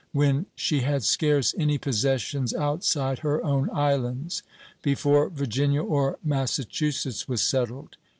when 0.13 0.47
she 0.55 0.79
had 0.79 1.03
scarce 1.03 1.53
any 1.59 1.77
possessions 1.77 2.55
outside 2.55 3.19
her 3.19 3.43
own 3.45 3.69
islands; 3.71 4.41
before 4.81 5.29
Virginia 5.29 5.83
or 5.83 6.17
Massachusetts 6.23 7.27
was 7.27 7.43
settled. 7.43 7.97